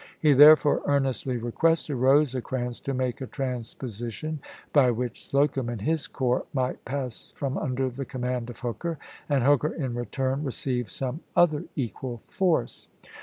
[0.19, 4.39] He therefore earnestly requested Eosecrans to make a transposition
[4.73, 8.97] by which Slocum and his corps might pass from under the command of Hooker,
[9.29, 12.87] and Hooker in return receive some other E^ecran° equal force.